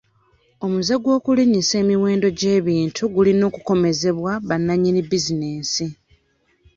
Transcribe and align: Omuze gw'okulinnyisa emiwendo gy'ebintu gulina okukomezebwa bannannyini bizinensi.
Omuze 0.65 0.93
gw'okulinnyisa 1.03 1.75
emiwendo 1.83 2.27
gy'ebintu 2.39 3.03
gulina 3.13 3.43
okukomezebwa 3.49 4.31
bannannyini 4.47 5.01
bizinensi. 5.09 5.85